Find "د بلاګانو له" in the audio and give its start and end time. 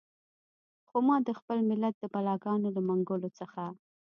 1.99-2.81